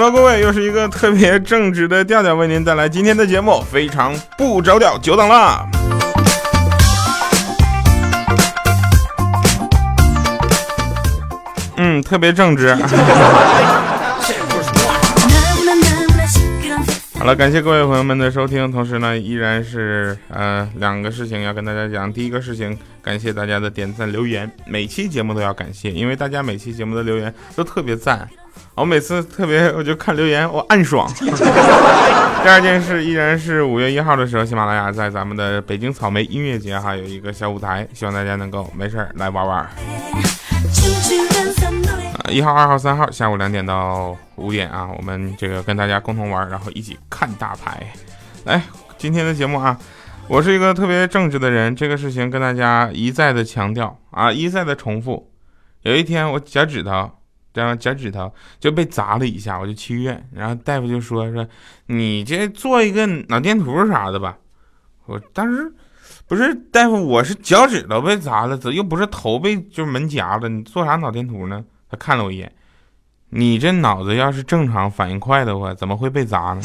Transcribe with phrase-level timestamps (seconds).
[0.00, 5.66] Hello，各位，又是一个特别正直的调调为您带来今天的节目，非常不着调，久等了。
[11.78, 12.78] 嗯，特别正直。
[17.18, 22.10] 好了，感谢各位朋友们的收听，同时呢，依然是呃两个事情要跟大家讲。
[22.12, 28.26] 第一个事情，感谢大家的点赞留言，每期节目都要感谢，因为大家每期节目的留言都特别赞。
[28.76, 31.12] 我每次特别，我就看留言，我暗爽。
[31.20, 39.68] 第二件事依然是五月一号的时候，喜马拉雅在咱们的北京草莓音乐节哈有一个小舞台，希望大家能够没事儿来玩玩。
[42.30, 47.86] 一号、二号、三号下午两点到五点啊，我们这个跟大家共同玩，然后一起看大牌。
[48.44, 48.62] 来，
[48.96, 49.78] 今天的节目啊，
[50.28, 55.30] 我是一个特别正直的人，这个事情跟大家一再的强调啊，一再的重复。
[55.82, 57.10] 有一天我脚趾头。
[57.54, 61.44] 然后脚趾头就被砸了一下，我就去医院，然后大夫就说说
[61.86, 64.38] 你这做一个脑电图啥的吧。
[65.06, 65.72] 我当时
[66.28, 71.64] 不是大夫，我是脚趾头被砸了，又不是头被就是门夹了，你做啥脑电图呢？
[71.90, 72.52] 他看了我一眼，
[73.30, 76.62] 你这脑子要是正常反应快的话，怎么会被砸呢？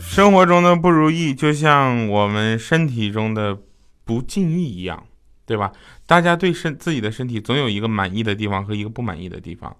[0.00, 3.56] 生活中的不如意，就像我们身体中的
[4.04, 5.04] 不尽意一样，
[5.46, 5.72] 对吧？
[6.06, 9.74] 大家对身自己的身体总有一个满意的地方和一个不满意的地方。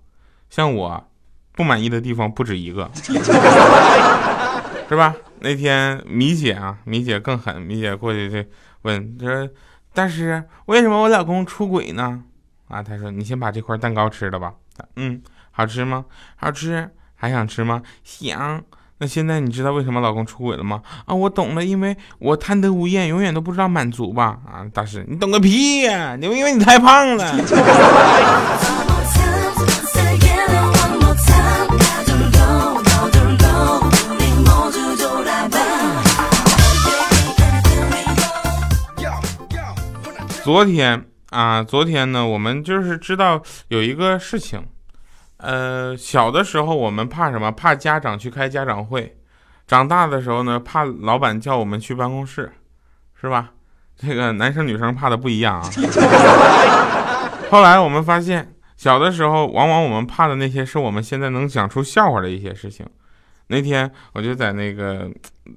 [0.49, 1.09] 像我，
[1.55, 2.91] 不满意的地方不止一个，
[4.89, 5.15] 是吧？
[5.41, 8.45] 那天米姐啊，米姐更狠，米姐过去就
[8.83, 9.49] 问她说
[9.93, 12.23] ：“大师，为什么我老公出轨呢？”
[12.69, 14.55] 啊，她说：“你先把这块蛋糕吃了吧。”
[14.97, 16.05] 嗯，好吃吗？
[16.37, 16.91] 好吃。
[17.15, 17.83] 还想吃吗？
[18.03, 18.63] 想。
[18.99, 20.81] 那现在你知道为什么老公出轨了吗？
[21.07, 24.39] 啊，我懂了，因为我贪得无厌，永远都不知道满足吧？
[24.47, 26.17] 啊，大师，你懂个屁呀！
[26.17, 27.25] 你因为你太胖了。
[40.43, 44.61] 昨天啊，昨天呢，我们就是知道有一个事情。
[45.37, 47.51] 呃，小的时候我们怕什么？
[47.53, 49.17] 怕家长去开家长会。
[49.69, 52.53] 长大的时候呢，怕老板叫我们去办公室，
[53.21, 53.51] 是吧？
[53.97, 55.71] 这个男生女生怕的不一样啊。
[57.49, 62.85] 后来我们发现，小的时候往往我们怕的那些，是我们现在能讲出笑话的一些事情。
[63.47, 65.09] 那天我就在那个，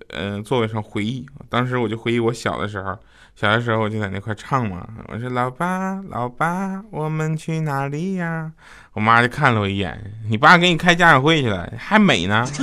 [0.09, 2.95] 嗯，座位上回忆，当时我就回忆我小的时候。
[3.35, 8.49] 小的时候我就在那块唱嘛，我说老爸老爸，我们去哪里呀？
[8.93, 12.47] 我妈就看了我一眼，你爸给你开家长会去了，还美呢。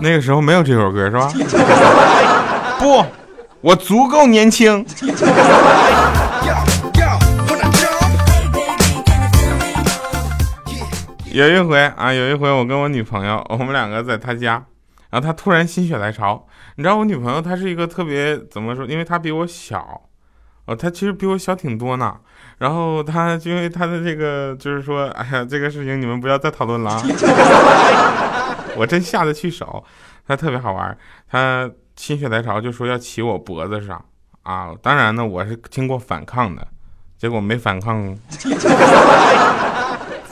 [0.00, 1.30] 那个时候没有这首歌是吧？
[2.80, 3.04] 不，
[3.60, 4.82] 我足够年轻。
[11.36, 14.52] 有一回啊，有一回我跟我女朋友， 我们两个在她家，
[15.10, 18.86] 然后她突然心血来潮，你知道我女朋友她是一个特别怎么说？
[18.86, 20.00] 因为她比我小，
[20.64, 22.16] 哦，她其实比我小挺多呢。
[22.56, 27.02] 然后她因为她的这个就是说，哎呀，这个事情你们不要再讨论了。
[28.74, 29.84] 我真下得去手，
[30.26, 30.96] 她特别好玩，
[31.30, 34.02] 她心血来潮就说要骑我脖子上
[34.42, 34.70] 啊。
[34.80, 36.66] 当然呢，我是经过反抗的，
[37.18, 38.16] 结果没反抗。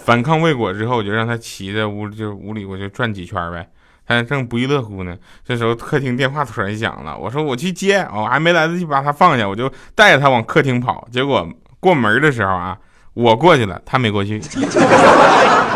[0.05, 3.67] 反抗未果之后，我就让他骑在屋就屋里，我就转几圈呗。
[4.07, 11.09] 他正不亦乐乎呢，这时候客厅电话突然响了，我说我去接，我还没来得及把他放下，我就带着他往客厅跑。
[11.11, 11.49] 结果
[11.81, 12.77] 过门的时候啊，
[13.15, 14.39] 我过去了，他没过去。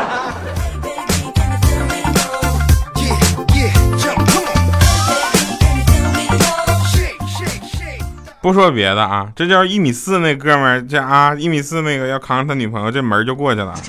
[8.49, 13.75] 不说别的啊，这叫一米四那哥们儿，这啊一米四那个要扛着他女朋友，这门就过去了。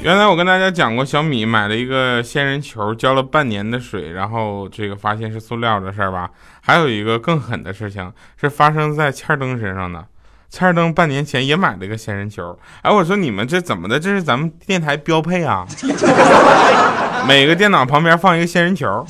[0.00, 6.30] 原来我跟大家讲过，小米买了一个仙人球，浇了半年的水，然后这个发现是塑料的事儿吧？
[6.62, 10.06] 还有一个更狠的事情，是发生在欠灯身上的。
[10.48, 13.98] 欠灯半年前也买了个仙人球，哎，我说你们这怎么的？
[13.98, 15.66] 这是咱们电台标配啊！
[17.26, 19.04] 每个电脑旁边放一个仙人球。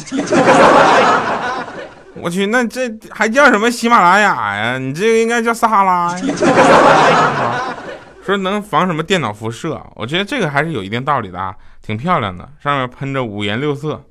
[2.15, 4.79] 我去，那这还叫什么喜马拉雅呀？
[4.79, 6.25] 你这个应该叫撒哈拉呀。
[8.25, 9.81] 说能防什么电脑辐射？
[9.95, 14.03] 我觉得这个还是有一定道理的啊，挺漂亮的，上面喷着五颜六色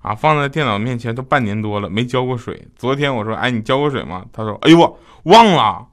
[0.00, 2.66] 啊，放在电脑面前都半年多了，没浇过水。
[2.74, 4.24] 昨天我说，哎，你浇过水吗？
[4.32, 5.86] 他说，哎呦我忘了。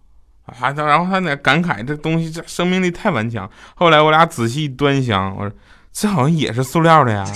[0.57, 3.50] 还他，然后他那感慨这东西这生命力太顽强。
[3.75, 5.51] 后来我俩仔细端详，我说
[5.92, 7.24] 这好像也是塑料的呀。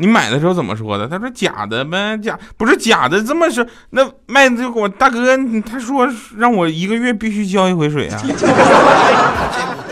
[0.00, 1.08] 你买的时候怎么说的？
[1.08, 5.36] 他说假的呗，假不是假的，这么说那卖的就我大哥，
[5.68, 8.22] 他说让我一个月必须浇一回水啊。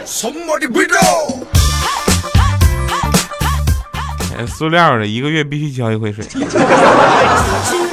[0.04, 0.94] 什么的鬼咒
[4.46, 6.24] 塑料的，一个月必须浇一回水。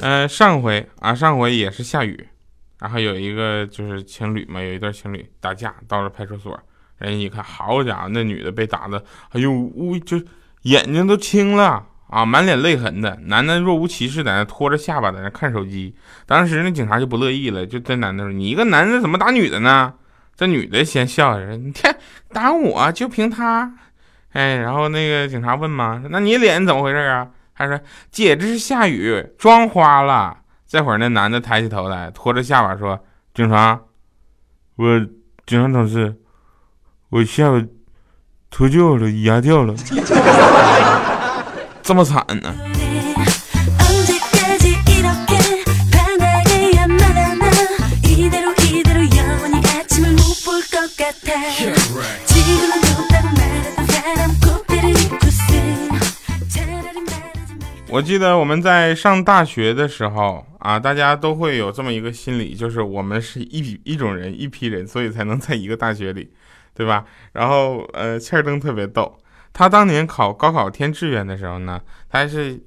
[0.00, 2.26] 呃，上回啊，上回也是下雨，
[2.80, 6.58] 然后有一个就是情侣嘛，有一对情侣打架，到了派出所，
[6.98, 10.20] 人家一看，好家伙，那女的被打的，哎呦，呜，就
[10.62, 11.86] 眼睛都青了。
[12.08, 15.94] 啊，满脸泪痕的男的若无其事在那拖着下巴在那看手机。
[16.26, 19.94] 当时那警察就不乐意了，就对男的说：“你一个男的怎么打女的呢？”
[20.34, 21.96] 这女的先笑着：“你看
[22.32, 23.72] 打我就凭他。”
[24.34, 27.28] 哎，然后那个警察问嘛：“那你脸怎么回事啊？”
[27.60, 27.78] 他说
[28.10, 32.98] ：“姐，这是下雨妆花了。”这会儿那男的抬起头来，拖着下巴说
[33.34, 33.78] ：“警察，
[34.76, 34.98] 我
[35.44, 36.16] 警察同志，
[37.10, 37.62] 我下巴
[38.50, 39.74] 脱臼了，牙掉了。”
[41.82, 42.54] 这么惨呢？
[57.92, 66.32] 我记得我们在上大学的时候啊，大家都会有这么一个心理，就是我们是一一种人，一批人，所以才能在一个大学里，
[66.72, 67.04] 对吧？
[67.32, 69.18] 然后呃，切尔登特别逗。
[69.52, 72.62] 他当年考高考填志愿的时候呢，他是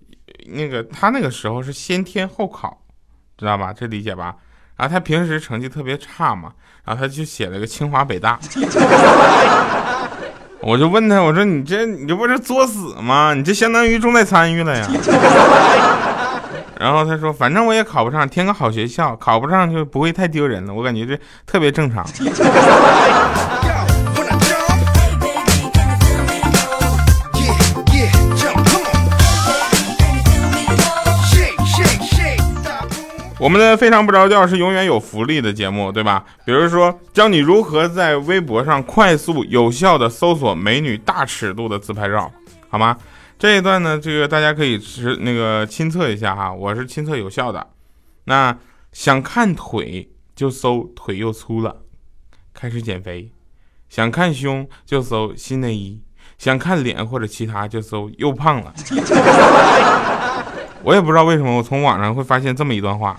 [0.47, 2.81] 那个他那个时候是先填后考，
[3.37, 3.71] 知道吧？
[3.71, 4.35] 这理解吧？
[4.75, 6.51] 然后他平时成绩特别差嘛，
[6.83, 8.37] 然后他就写了个清华北大。
[10.65, 13.33] 我就问他，我说你这你这不是作死吗？
[13.35, 14.87] 你这相当于重在参与了呀。
[16.79, 20.73] 然后他说，反正我也考不上，填个好学校，考不上就不会太丢人了。
[20.73, 22.05] 我感觉这特别正常。
[33.43, 36.23] 我们的非常不着调是永远有福利的节目，对吧？
[36.45, 42.31] 比如说教你如何在微博上快速有效的搜索美女大尺度的自拍照，
[42.69, 42.97] 好吗？
[43.37, 47.67] 这一段呢，这个大家可以是那个亲测一下哈，我是亲测有效的。
[48.23, 48.57] 那
[48.93, 51.81] 想看腿就搜腿又粗了，
[52.53, 53.29] 开始减肥；
[53.89, 55.99] 想看胸就搜新内衣；
[56.37, 58.73] 想看脸或者其他就搜又胖了。
[60.83, 63.15] 我也不知道为什么，我从网上会发现这么一段话，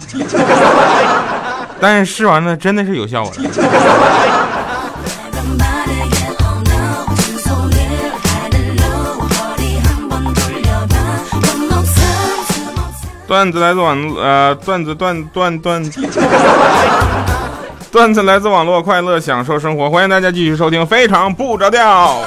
[1.81, 3.51] 但是试完了真的是有效果的。
[13.27, 15.83] 段子来自网呃，段子段段段，
[17.91, 22.19] 段子来自网络， 快乐享受生活，欢迎大家继续收听，非常不着调。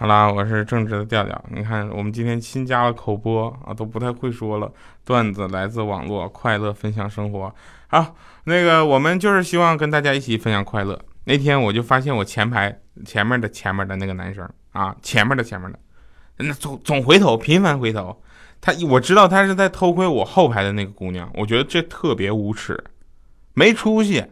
[0.00, 1.44] 好啦，我是正直的调调。
[1.50, 4.72] 你看，我们今天新加了口播啊，都不太会说了。
[5.04, 7.54] 段子来自网络，快乐分享生活。
[7.88, 10.98] 好，那个我们就是希望跟大家一起分享快乐。
[11.24, 15.78] 那天我就发现我前排前面的前面的那个男生啊，前面的前面的，
[16.38, 18.22] 那总总回头，频繁回头。
[18.62, 22.82] 他我知道他是在偷窥我后排的那个姑娘，我觉得这特别无耻，
[23.52, 24.24] 没出息。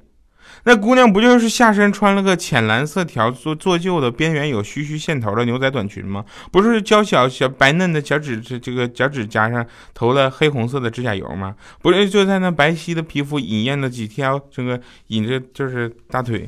[0.69, 6.23] 那姑娘不就是下身穿了个浅蓝色条做做旧的边缘有虚虚线头的牛仔短裙吗？
[6.53, 11.55] 不是娇小小白嫩的脚趾这这个脚趾甲上涂了黑红色的指甲油吗？
[11.81, 16.47] 不是就在那白皙的皮肤隐验了几条这个隐着就是大腿，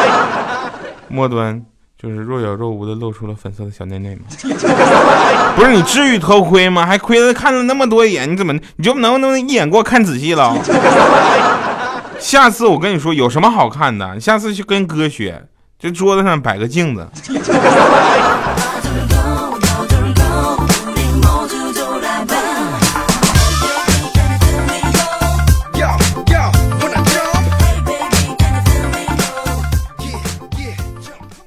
[1.08, 1.62] 末端
[2.00, 4.22] 就是若有若无的露出了粉色的小内内吗？
[5.56, 6.86] 不是你至于偷窥吗？
[6.86, 10.56] 还窥了看了那么多眼，你怎么你就能不能一眼给我看仔细了？
[12.20, 15.48] 下次我跟你说有什么好看的，下次去跟哥学，
[15.78, 17.08] 就桌子上摆个镜子。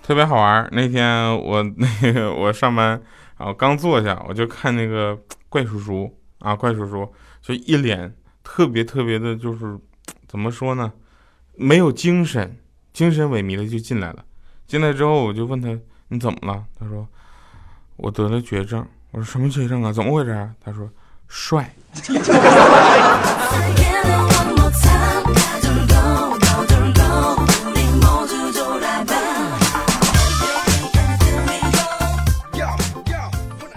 [0.06, 0.68] 特别好玩。
[0.72, 3.00] 那天我那个 我上班，
[3.38, 7.08] 然后刚坐下，我就看那个怪叔叔啊，怪叔叔
[7.42, 8.14] 就一脸
[8.44, 9.80] 特别特别的，就是。
[10.34, 10.92] 怎么说呢？
[11.56, 12.58] 没有精神，
[12.92, 14.26] 精神萎靡的就进来了。
[14.66, 15.70] 进来之后，我就问他
[16.10, 17.08] ：“你怎么了？”他说
[17.98, 19.94] ：“我得了绝症。”我说：“什么绝症啊？
[19.94, 20.90] 怎么回事啊？”他说
[21.30, 21.72] ：“帅。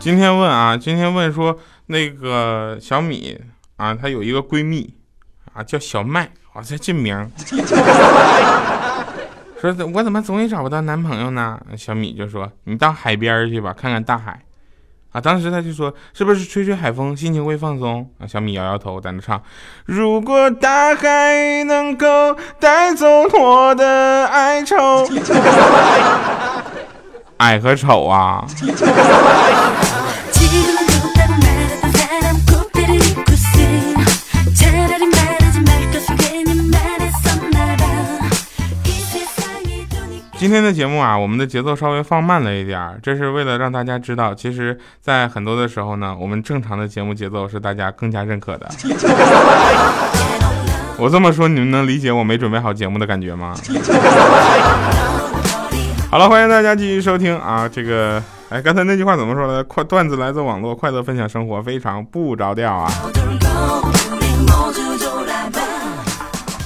[0.01, 3.39] 今天问啊，今天问说那个小米
[3.77, 4.95] 啊，她有一个闺蜜
[5.53, 7.31] 啊，叫小麦，哇塞， 这名。
[9.61, 11.59] 说我怎么总也找不到男朋友呢？
[11.77, 14.41] 小米就说你到海边去吧，看看大海。
[15.13, 18.09] 啊，当时他就说是不是吹吹海风，心情会放松？
[18.19, 19.41] 啊，小米摇摇头，在那唱。
[19.85, 25.07] 如果大海能够带走我的哀愁，
[27.39, 28.47] 矮和丑啊。
[40.39, 48.69] 今天的节目啊，我们的节奏稍微放慢了一点儿，这是为了让大家知道，其实，在很多的时候呢，我们正常的节目节奏是大家更加认可的。
[50.99, 53.55] 我这么说，你们能理解我没准备好节目的感觉吗？
[56.11, 59.65] 好了，欢迎大家继续收听啊，这个，哎，刚才那句话怎么说的？
[59.65, 62.93] 快段子来自网络，快乐分享生活，非常不着调啊。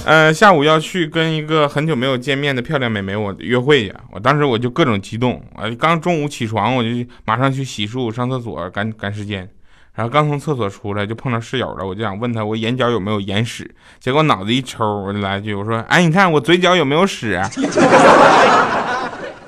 [0.03, 6.89] 呃，下午要去跟一个很久没有见面的漂亮美眉我约会去，我当时我就各种激动，啊，刚中午起床我就
[7.23, 9.47] 马上去洗漱上厕所赶赶时间，
[9.93, 17.33] 然后刚从厕所出来就碰到室友了，我就想问他我眼角有没有眼屎，结果脑子一抽我就来一句我说哎你看我嘴角有没有屎？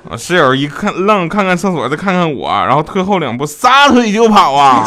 [0.08, 4.86] 啊室友一看愣看看厕所再看看我，然后退后两步撒腿就跑啊！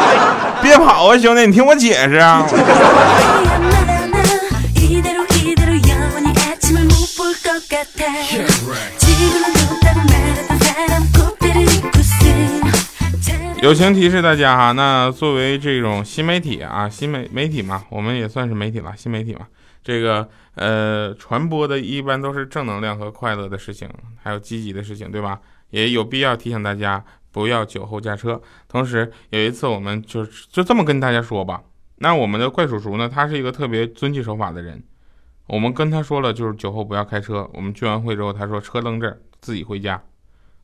[0.62, 2.46] 别跑啊兄弟，你听我解释啊！
[13.62, 19.46] 友情提示大家哈，那作为这种新媒体啊，新媒媒体嘛，我们也算是媒体了，新媒体嘛，
[19.82, 23.88] 这个呃传播的一般都是正能量和快乐的事情，
[24.22, 25.40] 还有积极的事情，对吧？
[25.70, 28.40] 也有必要提醒大家不要酒后驾车。
[28.68, 31.62] 同时有一次我们就就这么跟大家说吧，
[31.96, 34.82] 那我们的怪叔叔呢，他是一个特别遵纪守法的人，
[35.50, 37.48] 我们跟他说了就是酒后不要开车。
[37.52, 40.00] 我们聚完会之后，他说车扔这儿，自己回家，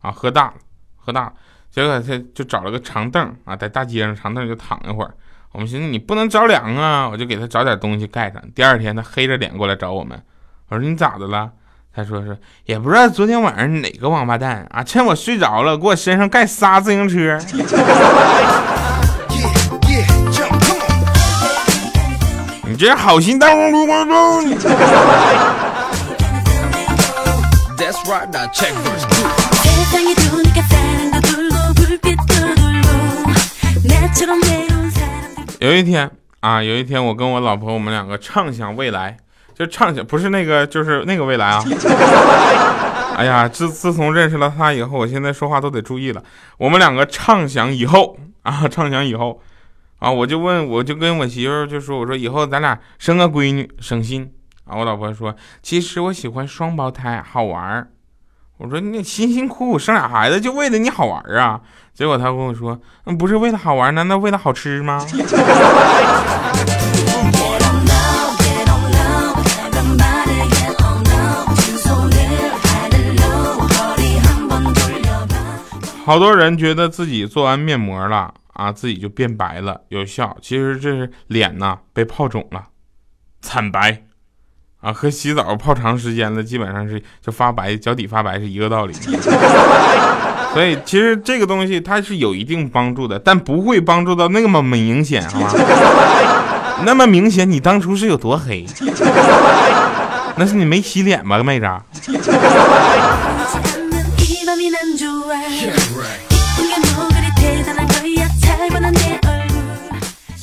[0.01, 0.55] 啊，喝大了，
[0.97, 1.33] 喝大了。
[1.71, 5.13] 结果他就找了个长凳啊，在大街上长凳就躺一会儿。
[5.51, 8.41] 我们寻思你不能着凉啊，我就给他找点东西盖上。
[8.55, 10.23] 第二天他黑着脸过来找我们，
[10.69, 11.51] 我说你咋的了？
[11.93, 17.39] 他说是也不知道昨天晚上哪个王八蛋啊，趁我睡着了给我身上盖仨自行车。
[22.77, 24.51] 你这好心大王观众。
[35.59, 39.17] 有一天啊，有一天我跟我老婆，我们两个畅想未来，
[39.55, 41.65] 就畅想不是那个，就是那个未来啊。
[43.17, 46.23] 哎呀，自自从认识了他以后，我现在说话都得注意了。
[46.59, 49.41] 我们两个畅想以后啊，畅想以后
[49.99, 54.31] 啊，我就问，我就跟我媳妇就说，我说以后咱俩生个闺女省心
[54.65, 54.77] 啊。
[54.77, 57.89] 我老婆说，其实我喜欢双胞胎，好玩儿。
[58.59, 61.61] 我说你辛辛苦苦生俩孩子就为了你好玩儿啊？
[61.95, 65.05] 结果他跟我说，嗯，不是为了好玩，难道为了好吃吗？
[76.05, 80.37] 好多人觉得自己做完面膜了啊，自己就变白了，有效。
[80.43, 82.65] 其实这是脸呐被泡肿了，
[83.41, 84.03] 惨白。
[84.81, 88.93] 啊，和洗澡泡长时间了，基本上是就发白，脚底发白是一个道理。
[90.53, 95.51] 所以其实这个东西它是有一定帮助的，但不会帮助到那么明显，好吗？
[96.85, 98.65] 那么明显，你当初是有多黑？
[100.39, 101.67] 那是你没洗脸吧，妹子？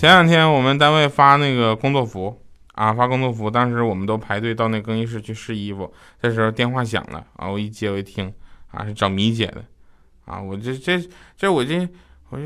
[0.03, 2.37] 前两天我们单位发那个工作服。
[2.73, 5.93] 啊，发工作服，当时我们都排队到那更衣室去试衣服。
[6.21, 8.29] 这时候电话响了，啊，我一接我一听，
[8.71, 9.63] 啊，是找米姐的，
[10.25, 11.01] 啊，我这这
[11.37, 11.87] 这我这
[12.31, 12.43] 我这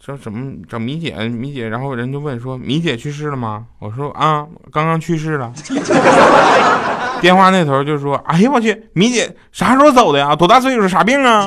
[0.00, 1.14] 找怎么找米姐？
[1.28, 3.66] 米姐，然后人就问说，米姐去世了吗？
[3.78, 5.52] 我说啊，刚刚去世了。
[7.20, 10.34] 电话那头就说，哎呀我去，米姐啥时候走的呀？
[10.34, 10.88] 多大岁数？
[10.88, 11.46] 啥病啊？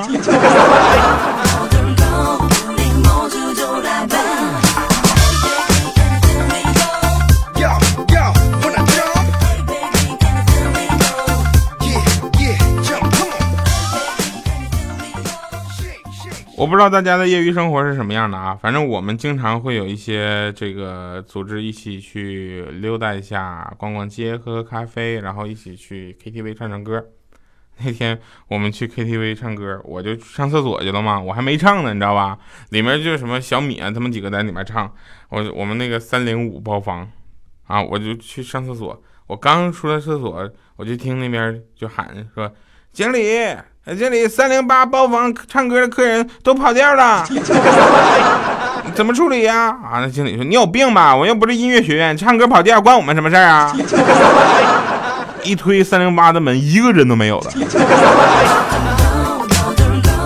[16.64, 27.04] 我不知道大家的业余生活是什么样的啊，反正我们经常会有一些这个组织一起去溜达一下，逛逛街，喝喝咖啡，然后一起去 KTV 唱唱歌。
[27.84, 28.18] 那天
[28.48, 32.38] 我们去 KTV 唱歌，我就上厕所去了嘛，我还没唱呢，你知道吧？
[32.70, 34.90] 里面就是什么小米啊，他们几个在里面唱，
[35.28, 37.06] 我我们那个三零五包房，
[37.66, 42.50] 啊，我就去上厕所，我刚出来厕所，我就听那边就喊说，
[42.94, 43.54] 经理。
[43.98, 47.22] 经理，三零八包房唱歌的客人都跑调了，
[48.96, 49.66] 怎么处理呀？
[49.66, 51.14] 啊，那经理说你有病吧？
[51.14, 53.76] 我又不是音乐学院，唱歌跑调关我们什么事儿啊？
[55.44, 57.52] 一推三零八的门，一个人都没有了。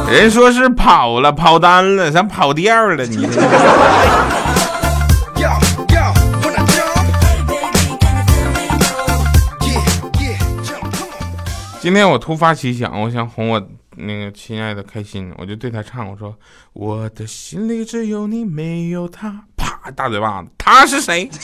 [0.08, 3.28] 人说是跑了，跑单了，咱跑调了，你。
[11.80, 16.34] 今天我突发奇想，我想哄我那个亲爱的开心，我就对他唱，我说
[16.74, 21.30] ：“我的心里只有你，没有他。”啪，大嘴巴子，他是谁？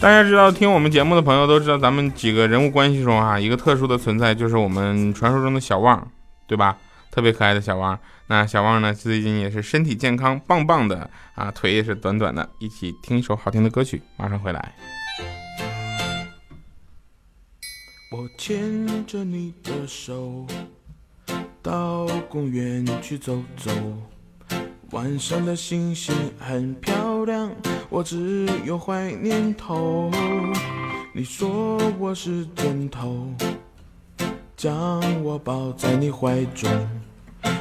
[0.00, 6.06] 大家知道，听我们节目的朋友都知道，咱们几个人物关系中啊，一个特殊的存在就是我们传说中的小旺，
[6.46, 6.76] 对吧？
[7.10, 7.98] 特别可爱的小汪。
[8.28, 8.94] 那小汪呢？
[8.94, 12.48] 最近也是身体健康，棒棒的啊，腿也是短短的。
[12.60, 14.74] 一起听一首好听的歌曲，马上回来。
[18.12, 20.46] 我牵着你的手，
[21.62, 23.70] 到公园去走走。
[24.90, 27.52] 晚上的星星很漂亮，
[27.88, 30.10] 我只有坏念头。
[31.12, 33.28] 你说我是枕头，
[34.56, 36.68] 将我抱在你怀中。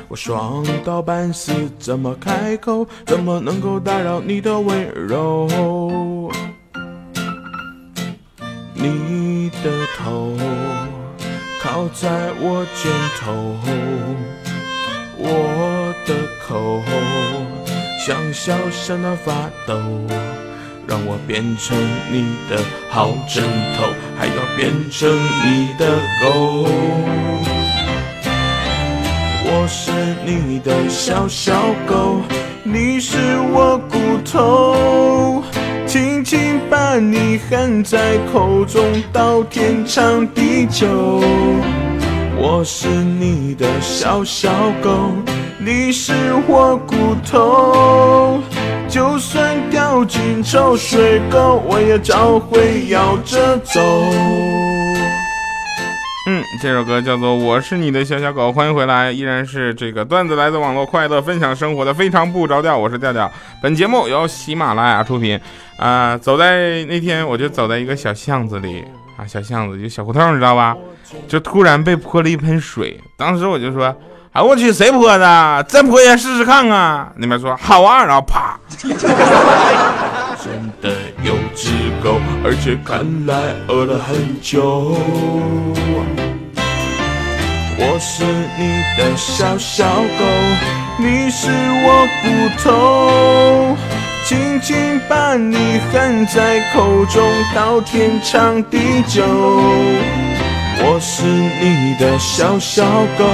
[0.08, 2.88] 我爽到半死，怎么开口？
[3.06, 6.32] 怎么能够打扰你的温柔？
[8.74, 10.36] 你的头
[11.62, 13.56] 靠在我肩头，
[15.18, 16.15] 我的
[16.48, 16.82] 口
[18.00, 19.76] 像小山的发抖，
[20.88, 21.78] 让我变成
[22.12, 23.44] 你的好枕
[23.76, 23.84] 头，
[24.18, 25.13] 还要变成
[25.44, 27.49] 你的狗。
[29.52, 29.92] 我是
[30.24, 31.54] 你的小小
[31.88, 32.22] 狗，
[32.62, 33.18] 你是
[33.52, 35.44] 我骨头，
[35.88, 40.88] 轻轻把你含在口中，到天长地久。
[42.38, 44.52] 我是你的小小
[44.84, 45.12] 狗，
[45.58, 46.14] 你是
[46.48, 46.96] 我骨
[47.28, 48.40] 头，
[48.88, 53.82] 就算掉进臭水沟，我也照会摇着走。
[56.32, 63.32] 嗯，这首歌叫做《我是你的小小狗》，欢迎回来，依然是这个段子来自网络快乐分享生活的非常不着调，我是调调。
[63.63, 65.39] 本节目由喜马拉雅出品。
[65.80, 68.86] 啊，走在那天我就走在一个小巷子里
[69.18, 70.78] 啊，小巷子就小胡同，你知道吧？
[71.28, 73.96] 就突然被泼了一盆水，当时我就说，
[74.32, 75.65] 哎我去，谁泼的？
[75.68, 77.12] 再泼一下试试看啊！
[77.15, 78.60] 那边说好啊，然后啪。
[80.41, 81.69] 真的有只
[82.02, 83.36] 狗，而且看来
[83.67, 84.95] 饿了很久。
[87.78, 88.23] 我是
[88.58, 89.86] 你的小小
[90.17, 90.23] 狗，
[90.97, 91.49] 你是
[91.84, 92.28] 我骨
[92.63, 93.75] 头，
[94.25, 97.21] 轻轻把你含在口中，
[97.54, 99.21] 到天长地久。
[100.82, 102.86] 我是你的小小
[103.17, 103.25] 狗，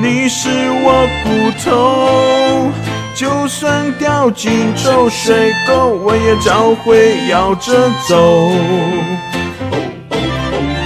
[0.00, 0.48] 你是
[0.82, 1.28] 我骨
[1.62, 2.89] 头。
[3.20, 7.74] 就算掉进臭水沟，我也照会摇着
[8.08, 8.16] 走。
[8.16, 8.54] 哦
[9.68, 9.76] 哦
[10.08, 10.16] 哦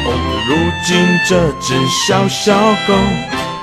[0.05, 0.09] 哦，
[0.49, 2.53] 如今这只小小
[2.89, 2.95] 狗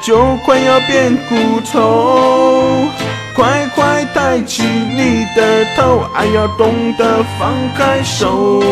[0.02, 2.88] 就快要变骨头，
[3.36, 8.64] 快快抬起你的头，还要懂得放开手。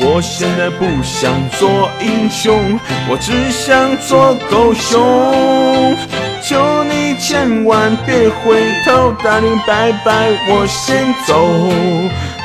[0.00, 5.94] 我现在不想做英雄，我只想做狗熊。
[6.48, 11.46] 求你千万别回头，大林拜拜，我先走。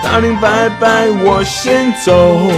[0.04, 2.52] 大林拜拜，我先走。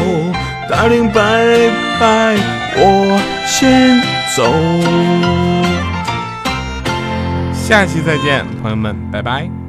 [0.68, 2.36] 大林拜拜，
[2.78, 4.02] 我先
[4.36, 4.44] 走。
[7.54, 9.65] 下期再见，朋友们，拜拜。